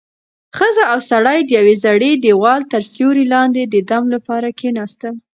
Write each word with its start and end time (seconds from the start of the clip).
ښځه 0.57 0.83
او 0.91 0.99
سړی 1.11 1.39
د 1.45 1.49
یوې 1.57 1.75
زړې 1.85 2.11
دېوال 2.25 2.61
تر 2.71 2.81
سیوري 2.91 3.25
لاندې 3.33 3.61
د 3.73 3.75
دم 3.89 4.03
لپاره 4.15 4.47
کېناستل. 4.59 5.13